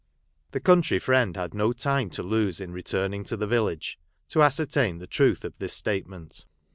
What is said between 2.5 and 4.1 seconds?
in returning to the village,